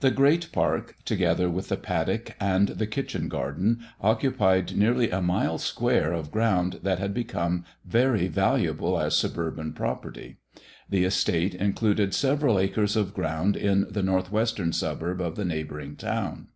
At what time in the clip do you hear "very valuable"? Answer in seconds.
7.84-8.98